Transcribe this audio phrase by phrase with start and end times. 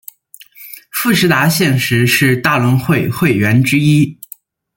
[0.91, 4.17] 富士达现时是大轮会会员之一。